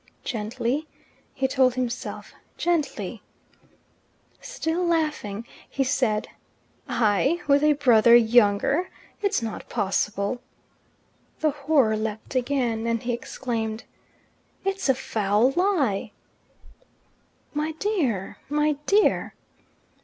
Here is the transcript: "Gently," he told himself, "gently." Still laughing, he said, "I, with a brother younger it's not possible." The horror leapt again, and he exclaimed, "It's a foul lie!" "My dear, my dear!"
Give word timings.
"Gently," 0.23 0.87
he 1.35 1.47
told 1.47 1.75
himself, 1.75 2.33
"gently." 2.57 3.21
Still 4.41 4.83
laughing, 4.83 5.45
he 5.69 5.83
said, 5.83 6.27
"I, 6.89 7.39
with 7.47 7.61
a 7.63 7.73
brother 7.73 8.15
younger 8.15 8.89
it's 9.21 9.43
not 9.43 9.69
possible." 9.69 10.41
The 11.41 11.51
horror 11.51 11.95
leapt 11.97 12.33
again, 12.33 12.87
and 12.87 13.03
he 13.03 13.13
exclaimed, 13.13 13.83
"It's 14.65 14.89
a 14.89 14.95
foul 14.95 15.51
lie!" 15.51 16.13
"My 17.53 17.73
dear, 17.73 18.39
my 18.49 18.77
dear!" 18.87 19.35